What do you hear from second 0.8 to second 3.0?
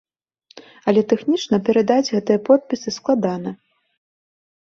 Але тэхнічна перадаць гэтыя подпісы